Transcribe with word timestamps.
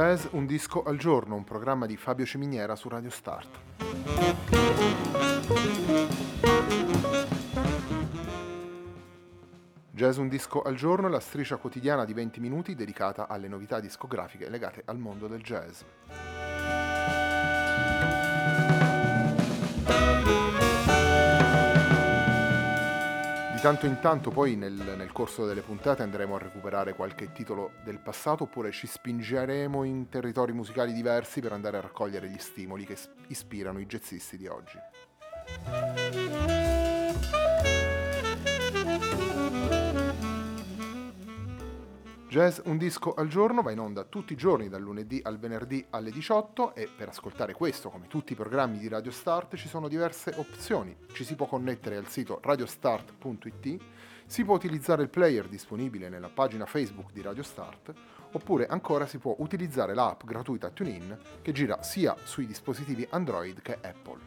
Jazz 0.00 0.28
Un 0.30 0.46
disco 0.46 0.82
al 0.82 0.96
giorno, 0.96 1.34
un 1.34 1.44
programma 1.44 1.84
di 1.84 1.94
Fabio 1.94 2.24
Ciminiera 2.24 2.74
su 2.74 2.88
Radio 2.88 3.10
Start. 3.10 3.58
Jazz 9.90 10.16
Un 10.16 10.28
disco 10.28 10.62
al 10.62 10.74
giorno 10.74 11.08
è 11.08 11.10
la 11.10 11.20
striscia 11.20 11.56
quotidiana 11.56 12.06
di 12.06 12.14
20 12.14 12.40
minuti 12.40 12.74
dedicata 12.74 13.28
alle 13.28 13.46
novità 13.46 13.78
discografiche 13.78 14.48
legate 14.48 14.80
al 14.86 14.96
mondo 14.96 15.26
del 15.26 15.42
jazz. 15.42 15.82
Di 23.60 23.66
tanto 23.66 23.84
in 23.84 23.98
tanto 24.00 24.30
poi 24.30 24.56
nel, 24.56 24.72
nel, 24.72 25.12
corso 25.12 25.44
delle 25.44 25.60
puntate 25.60 26.02
andremo 26.02 26.34
a 26.34 26.38
recuperare 26.38 26.94
qualche 26.94 27.30
titolo 27.30 27.72
del 27.84 27.98
passato 27.98 28.44
oppure 28.44 28.70
ci 28.70 28.86
spingeremo 28.86 29.84
in 29.84 30.08
territori 30.08 30.54
musicali 30.54 30.94
diversi 30.94 31.42
per 31.42 31.52
andare 31.52 31.76
a 31.76 31.82
raccogliere 31.82 32.30
gli 32.30 32.38
stimoli 32.38 32.86
che 32.86 32.96
ispirano 33.26 33.78
i 33.78 33.84
jazzisti 33.84 34.38
di 34.38 34.46
oggi. 34.46 34.78
Jazz 42.30 42.60
Un 42.66 42.78
disco 42.78 43.12
al 43.14 43.26
giorno 43.26 43.60
va 43.60 43.72
in 43.72 43.80
onda 43.80 44.04
tutti 44.04 44.34
i 44.34 44.36
giorni 44.36 44.68
dal 44.68 44.80
lunedì 44.80 45.20
al 45.24 45.36
venerdì 45.36 45.84
alle 45.90 46.12
18 46.12 46.76
e 46.76 46.88
per 46.96 47.08
ascoltare 47.08 47.54
questo, 47.54 47.90
come 47.90 48.06
tutti 48.06 48.34
i 48.34 48.36
programmi 48.36 48.78
di 48.78 48.86
Radio 48.86 49.10
Start, 49.10 49.56
ci 49.56 49.66
sono 49.66 49.88
diverse 49.88 50.34
opzioni. 50.36 50.96
Ci 51.12 51.24
si 51.24 51.34
può 51.34 51.46
connettere 51.46 51.96
al 51.96 52.06
sito 52.06 52.38
radiostart.it, 52.40 53.82
si 54.26 54.44
può 54.44 54.54
utilizzare 54.54 55.02
il 55.02 55.08
player 55.08 55.48
disponibile 55.48 56.08
nella 56.08 56.30
pagina 56.32 56.66
Facebook 56.66 57.10
di 57.10 57.20
Radio 57.20 57.42
Start, 57.42 57.92
oppure 58.30 58.68
ancora 58.68 59.08
si 59.08 59.18
può 59.18 59.34
utilizzare 59.38 59.92
l'app 59.92 60.22
gratuita 60.22 60.70
TuneIn 60.70 61.18
che 61.42 61.50
gira 61.50 61.82
sia 61.82 62.14
sui 62.22 62.46
dispositivi 62.46 63.04
Android 63.10 63.60
che 63.60 63.76
Apple. 63.82 64.18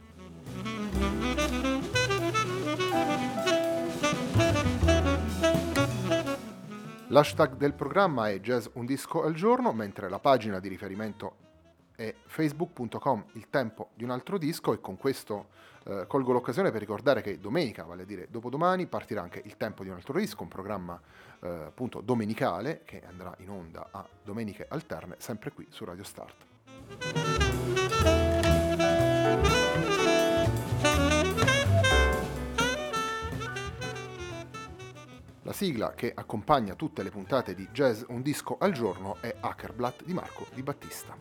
L'hashtag 7.14 7.58
del 7.58 7.76
programma 7.76 8.32
è 8.32 8.40
jazz 8.40 8.66
un 8.74 8.88
disco 8.88 9.22
al 9.22 9.36
giorno, 9.36 9.72
mentre 9.72 10.10
la 10.10 10.18
pagina 10.18 10.60
di 10.60 10.68
riferimento 10.68 11.36
è 11.96 12.12
facebook.com 12.26 13.26
il 13.34 13.52
tempo 13.52 13.90
di 13.94 14.04
un 14.04 14.10
altro 14.10 14.40
disco 14.40 14.74
e 14.74 14.82
con 14.82 14.98
questo 14.98 15.50
eh, 15.84 16.06
colgo 16.08 16.32
l'occasione 16.32 16.72
per 16.72 16.80
ricordare 16.80 17.22
che 17.22 17.40
domenica, 17.40 17.84
vale 17.84 18.02
a 18.02 18.06
dire 18.06 18.30
dopodomani, 18.32 18.88
partirà 18.88 19.22
anche 19.22 19.44
il 19.46 19.58
tempo 19.58 19.84
di 19.84 19.90
un 19.90 19.96
altro 19.96 20.18
disco, 20.18 20.42
un 20.42 20.50
programma 20.50 21.00
eh, 21.42 21.48
appunto 21.48 22.02
domenicale 22.02 22.82
che 22.84 23.04
andrà 23.08 23.32
in 23.38 23.50
onda 23.52 23.90
a 23.92 24.04
domeniche 24.24 24.66
alterne 24.68 25.18
sempre 25.20 25.52
qui 25.52 25.68
su 25.70 25.86
Radio 25.86 26.04
Start. 26.04 27.23
La 35.54 35.60
sigla 35.60 35.94
che 35.94 36.12
accompagna 36.16 36.74
tutte 36.74 37.04
le 37.04 37.12
puntate 37.12 37.54
di 37.54 37.70
Jazz 37.72 38.02
Un 38.08 38.24
disco 38.24 38.58
al 38.60 38.72
giorno 38.72 39.18
è 39.22 39.36
Hackerblatt 39.40 40.04
di 40.04 40.12
Marco 40.12 40.48
Di 40.52 40.64
Battista. 40.64 41.16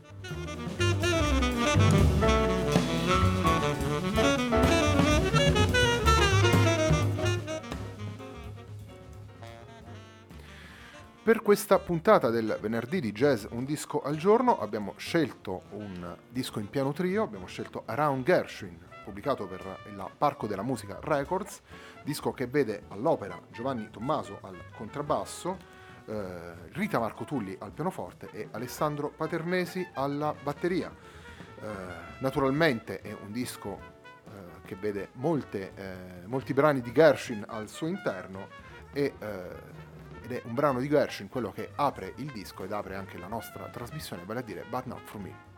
Per 11.22 11.42
questa 11.42 11.78
puntata 11.78 12.30
del 12.30 12.56
venerdì 12.58 13.00
di 13.00 13.12
Jazz 13.12 13.44
Un 13.50 13.66
disco 13.66 14.00
al 14.00 14.16
giorno 14.16 14.58
abbiamo 14.58 14.94
scelto 14.96 15.64
un 15.72 16.16
disco 16.30 16.58
in 16.58 16.70
piano 16.70 16.92
trio, 16.92 17.22
abbiamo 17.22 17.44
scelto 17.44 17.82
Around 17.84 18.24
Gershwin, 18.24 18.91
pubblicato 19.12 19.46
per 19.46 19.80
il 19.90 20.10
Parco 20.16 20.46
della 20.46 20.62
Musica 20.62 20.98
Records, 21.02 21.60
disco 22.02 22.32
che 22.32 22.46
vede 22.46 22.84
all'opera 22.88 23.38
Giovanni 23.50 23.90
Tommaso 23.90 24.38
al 24.40 24.56
contrabbasso, 24.74 25.58
eh, 26.06 26.70
Rita 26.70 26.98
Marco 26.98 27.24
Tulli 27.24 27.54
al 27.60 27.72
pianoforte 27.72 28.30
e 28.32 28.48
Alessandro 28.52 29.10
Paternesi 29.14 29.86
alla 29.92 30.34
batteria. 30.42 30.90
Eh, 30.90 31.66
naturalmente 32.20 33.02
è 33.02 33.14
un 33.22 33.30
disco 33.30 33.78
eh, 34.24 34.30
che 34.64 34.76
vede 34.76 35.10
molte, 35.14 35.72
eh, 35.74 36.26
molti 36.26 36.54
brani 36.54 36.80
di 36.80 36.90
Gershwin 36.90 37.44
al 37.46 37.68
suo 37.68 37.88
interno 37.88 38.48
e, 38.94 39.12
eh, 39.18 39.48
ed 40.22 40.32
è 40.32 40.42
un 40.46 40.54
brano 40.54 40.80
di 40.80 40.88
Gershwin 40.88 41.28
quello 41.28 41.52
che 41.52 41.70
apre 41.74 42.14
il 42.16 42.32
disco 42.32 42.64
ed 42.64 42.72
apre 42.72 42.96
anche 42.96 43.18
la 43.18 43.28
nostra 43.28 43.68
trasmissione, 43.68 44.24
vale 44.24 44.40
a 44.40 44.42
dire 44.42 44.64
But 44.70 44.86
Not 44.86 45.02
For 45.04 45.20
Me. 45.20 45.51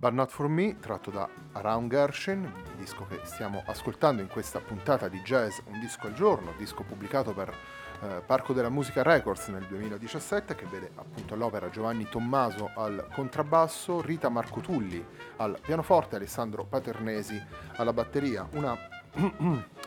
But 0.00 0.12
Not 0.12 0.30
For 0.30 0.48
Me, 0.48 0.78
tratto 0.78 1.10
da 1.10 1.28
Around 1.54 1.90
Gershon, 1.90 2.44
il 2.44 2.76
disco 2.76 3.04
che 3.08 3.18
stiamo 3.24 3.64
ascoltando 3.66 4.22
in 4.22 4.28
questa 4.28 4.60
puntata 4.60 5.08
di 5.08 5.18
jazz 5.22 5.58
Un 5.64 5.80
disco 5.80 6.06
al 6.06 6.14
giorno, 6.14 6.52
disco 6.56 6.84
pubblicato 6.84 7.32
per 7.32 7.52
eh, 8.02 8.22
Parco 8.24 8.52
della 8.52 8.68
Musica 8.68 9.02
Records 9.02 9.48
nel 9.48 9.64
2017 9.64 10.54
che 10.54 10.66
vede 10.66 10.92
appunto 10.94 11.34
all'opera 11.34 11.68
Giovanni 11.68 12.06
Tommaso 12.08 12.70
al 12.76 13.08
contrabbasso, 13.12 14.00
Rita 14.00 14.28
Marco 14.28 14.60
Tulli 14.60 15.04
al 15.38 15.58
pianoforte, 15.60 16.14
Alessandro 16.14 16.64
Paternesi 16.64 17.44
alla 17.74 17.92
batteria, 17.92 18.46
una 18.52 18.78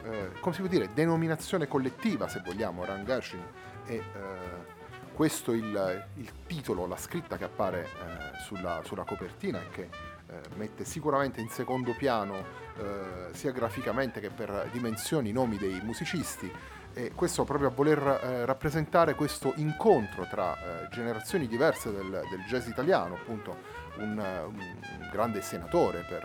eh, 0.03 0.31
come 0.41 0.53
si 0.53 0.59
può 0.59 0.69
dire, 0.69 0.89
denominazione 0.93 1.69
collettiva 1.69 2.27
se 2.27 2.41
vogliamo, 2.43 2.83
Around 2.83 3.05
Gershon 3.05 3.43
e 3.85 3.95
eh, 3.95 4.80
questo 5.21 5.51
il, 5.51 6.07
il, 6.15 6.31
titolo, 6.47 6.87
la 6.87 6.97
scritta 6.97 7.37
che 7.37 7.43
appare 7.43 7.83
eh, 7.83 8.39
sulla, 8.39 8.81
sulla, 8.83 9.03
copertina 9.03 9.61
e 9.61 9.69
che 9.69 9.81
eh, 9.83 10.39
mette 10.55 10.83
sicuramente 10.83 11.39
in 11.39 11.49
secondo 11.49 11.93
piano 11.95 12.43
eh, 12.75 13.27
sia 13.31 13.51
graficamente 13.51 14.19
che 14.19 14.31
per 14.31 14.69
dimensioni 14.71 15.29
i 15.29 15.31
nomi 15.31 15.57
dei 15.57 15.79
musicisti. 15.83 16.51
E 16.93 17.11
questo 17.13 17.43
proprio 17.43 17.67
a 17.67 17.71
voler 17.71 17.99
eh, 17.99 18.45
rappresentare 18.45 19.13
questo 19.13 19.53
incontro 19.57 20.25
tra 20.25 20.55
eh, 20.55 20.87
generazioni 20.89 21.45
diverse 21.47 21.91
del, 21.91 22.09
del, 22.09 22.43
jazz 22.47 22.65
italiano, 22.65 23.13
appunto 23.13 23.55
un, 23.97 24.17
un 24.17 25.09
grande 25.11 25.43
senatore 25.43 26.03
per, 26.09 26.23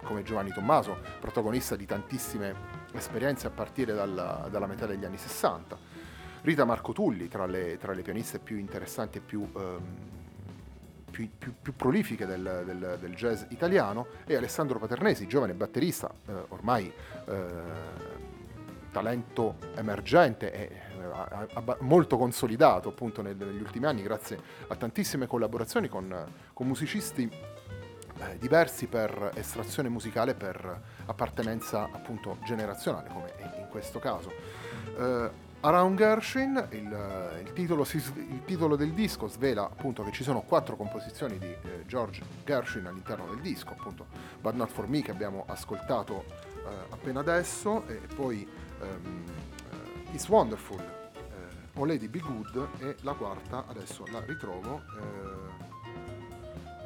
eh, 0.00 0.04
come 0.04 0.24
Giovanni 0.24 0.50
Tommaso, 0.50 0.98
protagonista 1.20 1.76
di 1.76 1.86
tantissime 1.86 2.52
esperienze 2.92 3.46
a 3.46 3.50
partire 3.50 3.94
dalla, 3.94 4.48
dalla 4.50 4.66
metà 4.66 4.86
degli 4.86 5.04
anni 5.04 5.18
60 5.18 5.97
Rita 6.42 6.64
Marco 6.64 6.92
Tulli, 6.92 7.28
tra 7.28 7.46
le, 7.46 7.78
tra 7.78 7.92
le 7.92 8.02
pianiste 8.02 8.38
più 8.38 8.56
interessanti 8.56 9.18
e 9.18 9.20
più, 9.20 9.48
ehm, 9.56 9.80
più, 11.10 11.28
più, 11.36 11.54
più 11.60 11.74
prolifiche 11.74 12.26
del, 12.26 12.62
del, 12.64 12.98
del, 13.00 13.14
jazz 13.14 13.44
italiano, 13.48 14.06
e 14.26 14.36
Alessandro 14.36 14.78
Paternesi, 14.78 15.26
giovane 15.26 15.54
batterista, 15.54 16.10
eh, 16.26 16.32
ormai 16.48 16.92
eh, 17.26 18.06
talento 18.90 19.56
emergente 19.74 20.52
e 20.52 20.70
eh, 21.00 21.76
molto 21.80 22.16
consolidato 22.16 22.88
appunto 22.88 23.22
negli 23.22 23.60
ultimi 23.60 23.86
anni 23.86 24.02
grazie 24.02 24.40
a 24.66 24.74
tantissime 24.74 25.26
collaborazioni 25.26 25.88
con, 25.88 26.14
con 26.52 26.66
musicisti 26.66 27.30
eh, 28.20 28.38
diversi 28.38 28.86
per 28.86 29.32
estrazione 29.34 29.88
musicale, 29.88 30.34
per 30.34 30.80
appartenenza 31.06 31.88
appunto 31.92 32.38
generazionale 32.44 33.08
come 33.10 33.32
in 33.58 33.68
questo 33.70 33.98
caso. 33.98 34.32
Eh, 34.98 35.46
Around 35.60 35.96
Gershwin, 35.96 36.68
il, 36.70 37.40
il, 37.44 37.52
titolo, 37.52 37.84
il, 37.92 38.42
titolo, 38.44 38.76
del 38.76 38.92
disco 38.92 39.26
svela 39.26 39.64
appunto 39.64 40.04
che 40.04 40.12
ci 40.12 40.22
sono 40.22 40.40
quattro 40.42 40.76
composizioni 40.76 41.36
di 41.36 41.48
eh, 41.48 41.84
George 41.84 42.22
Gershwin 42.44 42.86
all'interno 42.86 43.26
del 43.26 43.40
disco, 43.40 43.70
appunto 43.70 44.06
But 44.40 44.54
Not 44.54 44.70
For 44.70 44.86
Me 44.86 45.02
che 45.02 45.10
abbiamo 45.10 45.44
ascoltato 45.48 46.24
eh, 46.28 46.68
appena 46.90 47.18
adesso 47.18 47.84
e 47.88 48.00
poi 48.14 48.48
um, 48.80 49.24
uh, 49.72 50.14
It's 50.14 50.28
Wonderful, 50.28 50.78
eh, 50.78 51.80
O 51.80 51.84
Lady 51.84 52.06
Be 52.06 52.20
Good 52.20 52.68
e 52.78 52.94
la 53.00 53.14
quarta 53.14 53.64
adesso 53.66 54.04
la 54.12 54.22
ritrovo, 54.24 54.82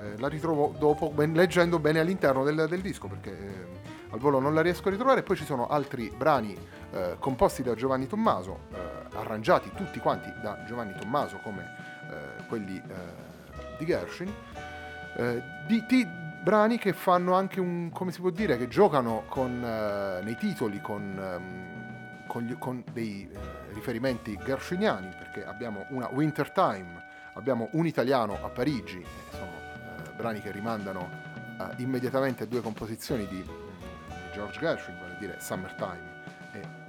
eh, 0.00 0.06
eh, 0.06 0.18
la 0.18 0.28
ritrovo 0.28 0.74
dopo 0.78 1.10
ben, 1.10 1.34
leggendo 1.34 1.78
bene 1.78 2.00
all'interno 2.00 2.42
del, 2.42 2.64
del 2.70 2.80
disco 2.80 3.06
perché 3.06 3.30
eh, 3.30 3.66
al 4.12 4.18
volo 4.18 4.40
non 4.40 4.54
la 4.54 4.62
riesco 4.62 4.88
a 4.88 4.92
ritrovare, 4.92 5.22
poi 5.22 5.36
ci 5.36 5.44
sono 5.44 5.68
altri 5.68 6.10
brani 6.16 6.56
eh, 6.92 7.16
composti 7.18 7.62
da 7.62 7.74
Giovanni 7.74 8.06
Tommaso, 8.06 8.60
eh, 8.72 9.16
arrangiati 9.16 9.70
tutti 9.74 9.98
quanti 9.98 10.30
da 10.42 10.62
Giovanni 10.66 10.94
Tommaso 10.94 11.38
come 11.38 11.74
eh, 12.10 12.44
quelli 12.48 12.76
eh, 12.76 13.76
di 13.78 13.86
Gershwin, 13.86 14.32
eh, 15.16 15.42
di, 15.66 15.84
di, 15.86 16.06
brani 16.42 16.76
che 16.76 16.92
fanno 16.92 17.34
anche 17.34 17.60
un, 17.60 17.90
come 17.90 18.12
si 18.12 18.20
può 18.20 18.30
dire, 18.30 18.58
che 18.58 18.68
giocano 18.68 19.24
con, 19.28 19.60
nei 19.60 20.36
titoli 20.36 20.80
con, 20.80 21.16
ehm, 21.16 22.26
con, 22.26 22.42
gli, 22.42 22.58
con 22.58 22.82
dei 22.92 23.30
riferimenti 23.72 24.36
gershwiniani, 24.36 25.14
perché 25.16 25.46
abbiamo 25.46 25.86
una 25.90 26.08
Winter 26.10 26.50
Time, 26.50 27.04
abbiamo 27.34 27.68
un 27.72 27.86
italiano 27.86 28.38
a 28.42 28.48
Parigi, 28.48 29.02
sono 29.30 29.52
brani 30.16 30.40
che 30.40 30.50
rimandano 30.50 31.08
immediatamente 31.76 32.42
a 32.42 32.46
due 32.46 32.60
composizioni 32.60 33.24
di 33.28 33.48
George 34.32 34.58
Gershwin, 34.58 34.98
vale 34.98 35.14
a 35.14 35.18
dire 35.18 35.36
Summertime 35.38 36.12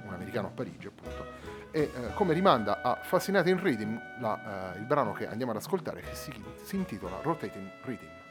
un 0.06 0.14
americano 0.14 0.48
a 0.48 0.50
Parigi 0.50 0.86
appunto, 0.86 1.26
e 1.70 1.90
eh, 1.94 2.14
come 2.14 2.34
rimanda 2.34 2.82
a 2.82 2.98
Fascinating 3.02 3.60
Rhythm, 3.60 4.00
la, 4.20 4.74
eh, 4.74 4.78
il 4.78 4.84
brano 4.84 5.12
che 5.12 5.26
andiamo 5.26 5.52
ad 5.52 5.58
ascoltare 5.58 6.00
che 6.00 6.14
si, 6.14 6.32
si 6.62 6.76
intitola 6.76 7.18
Rotating 7.22 7.68
Rhythm. 7.82 8.23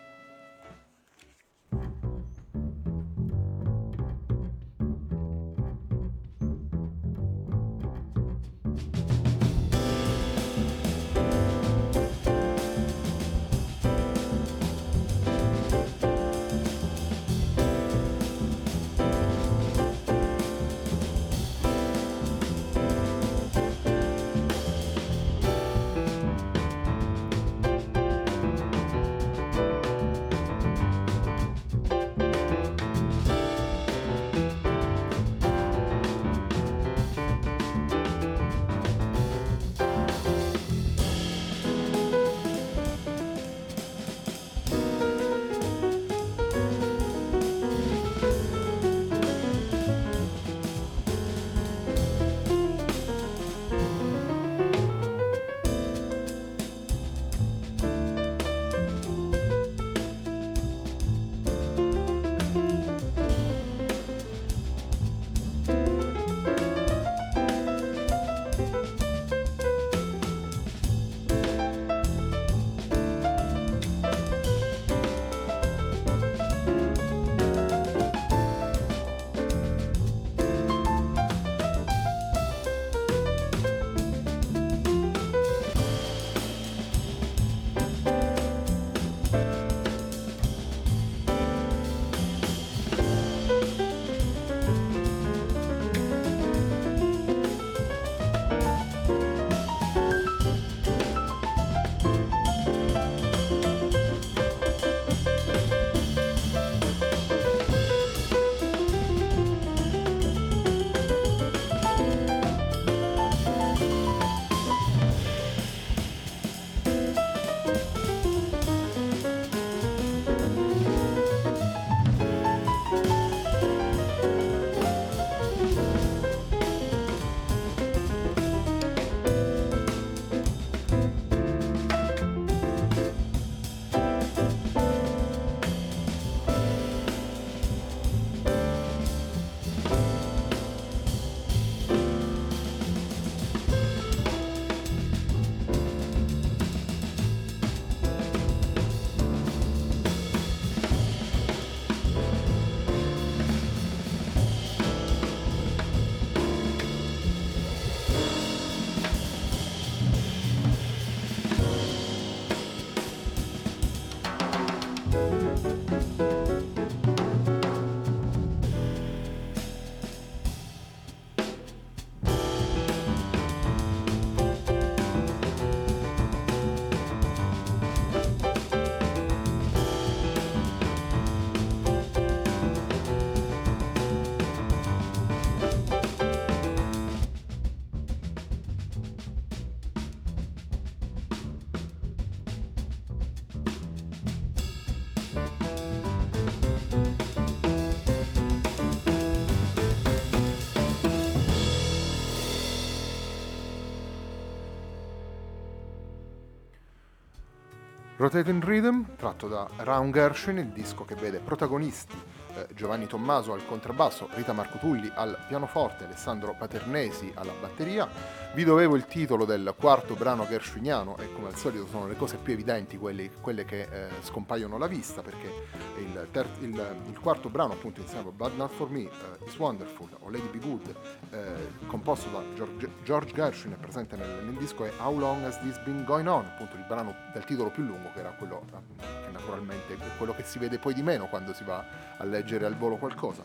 Rotating 208.23 208.63
Rhythm, 208.63 209.01
tratto 209.17 209.49
da 209.49 209.67
Round 209.79 210.13
Gershwin, 210.13 210.57
il 210.57 210.67
disco 210.67 211.03
che 211.03 211.13
vede 211.13 211.39
protagonisti 211.39 212.15
eh, 212.55 212.67
Giovanni 212.73 213.07
Tommaso 213.07 213.53
al 213.53 213.65
contrabbasso, 213.65 214.29
Rita 214.33 214.53
Marco 214.53 214.77
Tulli 214.77 215.11
al 215.15 215.37
pianoforte, 215.47 216.05
Alessandro 216.05 216.55
Paternesi 216.57 217.31
alla 217.35 217.53
batteria. 217.59 218.07
Vi 218.53 218.63
dovevo 218.63 218.95
il 218.95 219.05
titolo 219.07 219.45
del 219.45 219.73
quarto 219.75 220.13
brano 220.13 220.45
gershwiniano 220.47 221.17
e 221.17 221.33
come 221.33 221.47
al 221.47 221.55
solito 221.55 221.87
sono 221.87 222.05
le 222.05 222.15
cose 222.15 222.37
più 222.37 222.53
evidenti 222.53 222.97
quelle, 222.97 223.31
quelle 223.41 223.65
che 223.65 223.87
eh, 223.89 224.07
scompaiono 224.21 224.75
alla 224.75 224.85
vista 224.85 225.23
perché 225.23 225.51
il, 225.97 226.27
ter- 226.29 226.61
il, 226.61 226.95
il, 227.07 227.19
quarto 227.19 227.49
brano 227.49 227.73
appunto 227.73 228.01
insieme 228.01 228.29
a 228.29 228.31
But 228.31 228.55
Not 228.55 228.71
For 228.73 228.91
Me, 228.91 229.01
uh, 229.01 229.47
Is 229.47 229.57
Wonderful 229.57 230.07
o 230.19 230.29
Lady 230.29 230.47
Be 230.49 230.59
Good, 230.59 230.95
eh, 231.31 231.87
composto 231.87 232.29
da 232.29 232.43
George, 232.53 232.89
George 233.03 233.33
Gershwin 233.33 233.75
presente 233.79 234.15
nel, 234.15 234.43
nel, 234.43 234.53
disco 234.53 234.85
è 234.85 234.91
How 234.99 235.17
Long 235.17 235.43
Has 235.45 235.59
This 235.61 235.79
Been 235.79 236.03
Going 236.03 236.27
On, 236.27 236.45
appunto 236.45 236.75
il 236.75 236.83
brano 236.87 237.15
del 237.33 237.43
titolo 237.45 237.71
più 237.71 237.81
lungo 237.81 238.11
che 238.13 238.19
era 238.19 238.29
quello 238.37 238.63
che 238.99 239.31
naturalmente 239.31 239.95
è 239.95 240.17
quello 240.17 240.35
che 240.35 240.43
si 240.43 240.59
vede 240.59 240.77
poi 240.77 240.93
di 240.93 241.01
meno 241.01 241.25
quando 241.25 241.53
si 241.53 241.63
va 241.63 241.83
a 242.17 242.23
leggere 242.23 242.42
al 242.65 242.75
volo 242.75 242.97
qualcosa. 242.97 243.43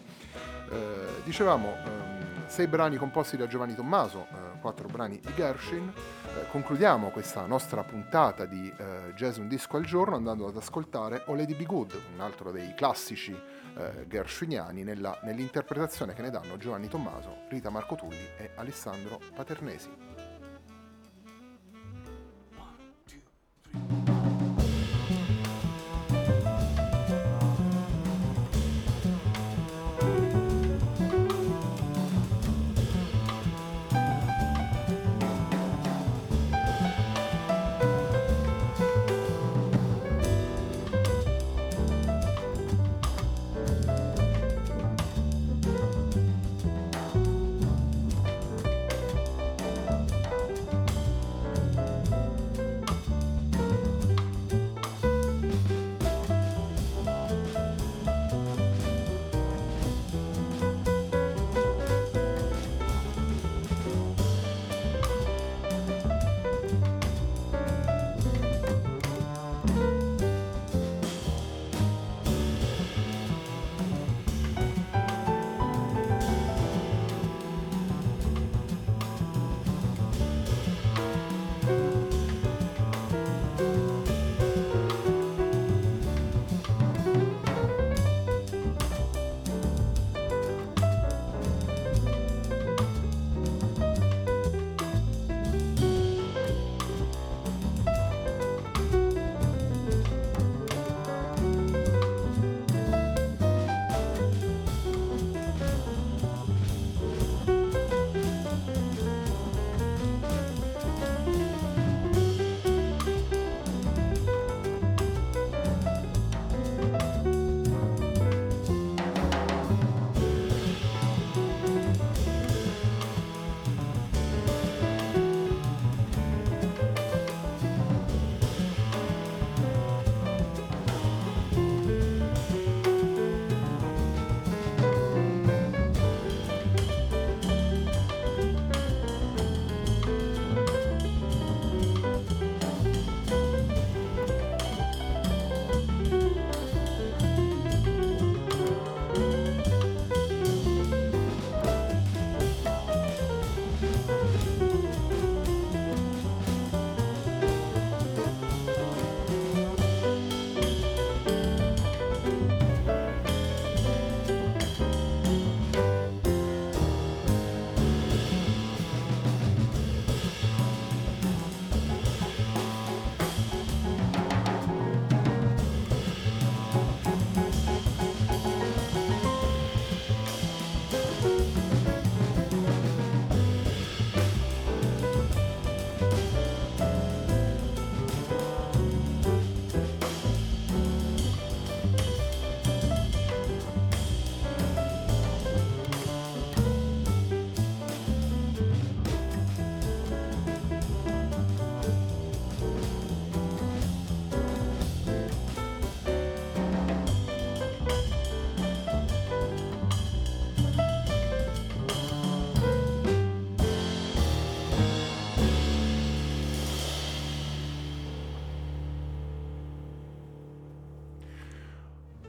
Eh, 0.70 1.22
dicevamo 1.24 1.76
ehm, 1.84 2.46
sei 2.46 2.66
brani 2.66 2.96
composti 2.96 3.36
da 3.36 3.46
Giovanni 3.46 3.74
Tommaso, 3.74 4.26
eh, 4.30 4.58
quattro 4.60 4.88
brani 4.88 5.20
di 5.20 5.32
Gershwin. 5.34 5.92
Eh, 6.26 6.46
concludiamo 6.50 7.10
questa 7.10 7.46
nostra 7.46 7.82
puntata 7.84 8.46
di 8.46 8.72
eh, 8.76 9.12
Jazz 9.14 9.36
Un 9.36 9.48
Disco 9.48 9.76
al 9.76 9.84
Giorno 9.84 10.16
andando 10.16 10.46
ad 10.46 10.56
ascoltare 10.56 11.22
O 11.26 11.34
Lady 11.34 11.54
Be 11.54 11.64
Good, 11.64 12.00
un 12.14 12.20
altro 12.20 12.50
dei 12.50 12.74
classici 12.74 13.38
eh, 13.76 14.06
gershwiniani 14.08 14.82
nella, 14.82 15.18
nell'interpretazione 15.22 16.14
che 16.14 16.22
ne 16.22 16.30
danno 16.30 16.56
Giovanni 16.56 16.88
Tommaso, 16.88 17.42
Rita 17.48 17.70
Marco 17.70 17.94
Tulli 17.94 18.28
e 18.36 18.50
Alessandro 18.56 19.20
Paternesi. 19.34 20.17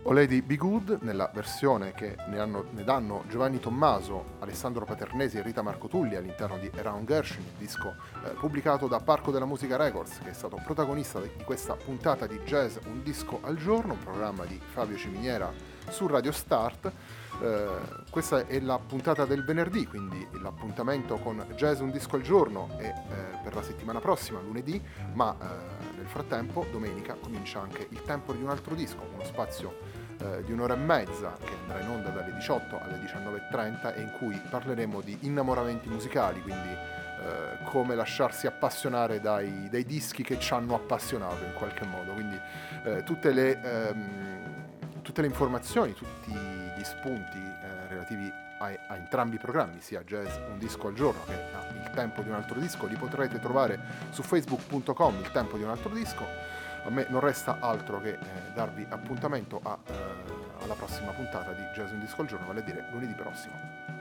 O 0.10 0.12
Lady 0.12 0.42
Be 0.42 0.56
Good, 0.56 1.02
nella 1.02 1.30
versione 1.32 1.92
che 1.92 2.16
ne, 2.30 2.40
hanno, 2.40 2.66
ne, 2.72 2.84
danno 2.84 3.26
Giovanni 3.28 3.60
Tommaso, 3.60 4.38
Alessandro 4.40 4.84
Paternesi 4.84 5.38
e 5.38 5.44
Rita 5.44 5.62
Marco 5.62 5.88
Tulli 5.88 6.16
all'interno 6.16 6.58
di 6.58 6.68
Around 6.76 7.06
Gershwin, 7.06 7.46
disco 7.60 7.94
eh, 8.26 8.30
pubblicato 8.30 8.88
da 8.88 9.00
Parco 9.02 9.30
della 9.30 9.46
Musica 9.46 9.76
Records, 9.78 10.18
che 10.24 10.32
è 10.32 10.34
stato 10.34 10.60
protagonista 10.66 11.20
di 11.20 11.30
questa 11.46 11.76
puntata 11.76 12.26
di 12.26 12.40
Jazz 12.40 12.78
Un 12.88 13.04
Disco 13.04 13.38
al 13.44 13.58
Giorno, 13.58 13.94
un 13.94 14.00
programma 14.00 14.46
di 14.46 14.60
Fabio 14.60 14.98
Ciminiera 14.98 15.54
su 15.90 16.08
Radio 16.08 16.32
Start. 16.32 16.92
Eh, 17.42 17.68
questa 18.10 18.48
è 18.48 18.60
la 18.62 18.80
puntata 18.80 19.26
del 19.26 19.46
venerdì, 19.46 19.86
quindi 19.86 20.28
l'appuntamento 20.42 21.18
con 21.18 21.46
Jazz 21.56 21.82
Un 21.82 21.92
Disco 21.92 22.16
al 22.16 22.24
Giorno 22.24 22.70
è 22.80 22.88
eh, 22.88 23.38
per 23.44 23.54
la 23.54 23.62
settimana 23.62 24.00
prossima, 24.00 24.40
lunedì, 24.40 24.82
ma 25.14 25.38
eh, 25.40 25.98
nel 25.98 26.08
frattempo 26.08 26.66
domenica 26.72 27.14
comincia 27.14 27.62
anche 27.62 27.86
il 27.92 28.02
tempo 28.02 28.34
di 28.34 28.42
un 28.42 28.50
altro 28.50 28.74
disco, 28.74 29.08
uno 29.14 29.24
spazio 29.24 29.89
eh, 30.22 30.44
di 30.44 30.52
un'ora 30.52 30.74
e 30.74 30.78
mezza 30.78 31.36
che 31.44 31.54
andrà 31.62 31.80
in 31.80 31.90
onda 31.90 32.10
dalle 32.10 32.34
18 32.34 32.80
alle 32.82 32.98
19.30 32.98 33.96
e 33.96 34.02
in 34.02 34.12
cui 34.12 34.40
parleremo 34.50 35.02
di 35.02 35.18
innamoramenti 35.22 35.90
musicali, 35.90 36.42
quindi 36.42 36.70
eh, 36.70 37.64
come 37.64 37.96
lasciarsi 37.96 38.48
appassionare 38.48 39.20
dai, 39.20 39.68
dai, 39.70 39.84
dischi 39.86 40.24
che 40.24 40.40
ci 40.40 40.54
hanno 40.54 40.76
appassionato 40.76 41.44
in 41.44 41.54
qualche 41.54 41.86
modo. 41.86 42.14
Quindi 42.14 42.40
eh, 42.86 43.04
tutte, 43.04 43.32
le, 43.32 43.60
ehm, 43.62 45.02
tutte, 45.02 45.22
le, 45.22 45.28
informazioni, 45.28 45.94
tutti 45.94 46.32
gli 46.32 46.84
spunti 46.84 47.38
eh, 47.38 47.88
relativi 47.90 48.32
a, 48.60 48.72
a, 48.88 48.96
entrambi 48.96 49.36
i 49.36 49.40
programmi, 49.40 49.82
sia 49.82 50.02
Jazz 50.04 50.34
Un 50.50 50.58
Disco 50.58 50.88
al 50.88 50.94
Giorno 50.94 51.24
che 51.26 51.34
Il 51.34 51.90
Tempo 51.94 52.22
di 52.22 52.30
un 52.30 52.36
altro 52.36 52.60
disco, 52.60 52.86
li 52.86 52.96
potrete 52.96 53.40
trovare 53.40 53.80
su 54.12 54.22
facebook.com 54.22 55.20
Il 55.20 55.32
Tempo 55.32 55.58
di 55.58 55.64
un 55.64 55.70
altro 55.70 55.90
disco. 55.90 56.26
A 56.90 56.92
me 56.92 57.06
non 57.10 57.20
resta 57.20 57.58
altro 57.60 58.02
che 58.02 58.14
eh, 58.14 58.18
darvi 58.56 58.88
appuntamento 58.90 59.60
a, 59.62 59.78
eh, 59.86 59.94
alla 60.64 60.74
prossima 60.74 61.12
puntata 61.12 61.52
di 61.52 61.62
Jazz 61.72 61.92
Un 61.92 62.00
Disco 62.00 62.22
al 62.22 62.28
Giorno, 62.28 62.48
vale 62.48 62.62
a 62.62 62.64
dire 62.64 62.88
lunedì 62.92 63.14
prossimo. 63.14 63.99